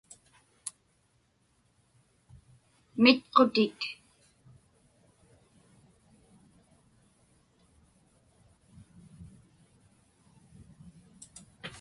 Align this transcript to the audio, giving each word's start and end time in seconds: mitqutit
mitqutit 3.03 3.79